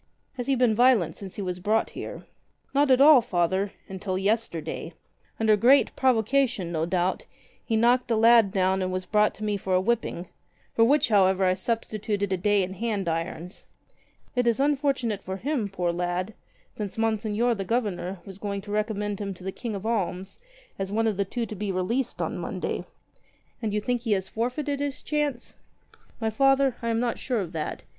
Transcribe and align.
"Has 0.33 0.47
he 0.47 0.55
been 0.55 0.73
violent 0.73 1.15
since 1.15 1.35
he 1.35 1.43
was 1.43 1.59
brought 1.59 1.91
here?" 1.91 2.25
"Not 2.73 2.89
at 2.89 3.01
all. 3.01 3.21
Father— 3.21 3.71
until 3.87 4.17
yesterday. 4.17 4.93
Under 5.39 5.55
great 5.55 5.95
pro 5.95 6.11
vocation, 6.13 6.71
no 6.71 6.87
doubt, 6.87 7.27
he 7.63 7.75
knocked 7.77 8.09
a 8.09 8.15
lad 8.15 8.51
down 8.51 8.81
and 8.81 8.91
was 8.91 9.05
brought 9.05 9.35
to 9.35 9.43
me 9.43 9.57
for 9.57 9.75
a 9.75 9.79
whipping— 9.79 10.27
for 10.73 10.83
which 10.85 11.09
however 11.09 11.45
I 11.45 11.53
substituted 11.53 12.33
a 12.33 12.37
day 12.37 12.63
in 12.63 12.73
hand 12.73 13.07
irons. 13.07 13.67
It 14.35 14.47
is 14.47 14.59
unfortunate 14.59 15.21
for 15.23 15.37
him, 15.37 15.69
poor 15.69 15.91
lad, 15.91 16.33
since 16.75 16.97
Monseigneur 16.97 17.53
the 17.53 17.63
Governor 17.63 18.21
was 18.25 18.39
going 18.39 18.61
to 18.61 18.71
recommend 18.71 19.21
him 19.21 19.35
to 19.35 19.43
the 19.43 19.51
King 19.51 19.75
of 19.75 19.85
Alms 19.85 20.39
as 20.79 20.91
one 20.91 21.05
of 21.05 21.15
the 21.15 21.25
two 21.25 21.45
to 21.45 21.53
be 21.53 21.71
released 21.71 22.19
on 22.23 22.39
Monday." 22.39 22.85
"And 23.61 23.71
you 23.71 23.79
think 23.79 24.01
he 24.01 24.13
has 24.13 24.27
forfeited 24.27 24.79
his 24.79 25.03
chance?" 25.03 25.53
"My 26.19 26.31
Father, 26.31 26.77
I 26.81 26.89
am 26.89 26.99
not 26.99 27.19
sure 27.19 27.41
of 27.41 27.51
that. 27.51 27.83